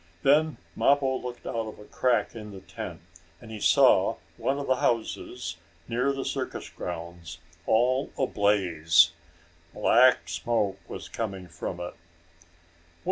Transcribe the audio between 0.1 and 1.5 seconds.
Then Mappo looked